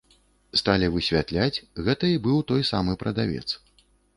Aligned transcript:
Сталі 0.61 0.87
высвятляць, 0.95 1.63
гэта 1.89 2.11
і 2.15 2.17
быў 2.27 2.43
той 2.53 2.67
самы 2.73 2.99
прадавец. 3.05 3.47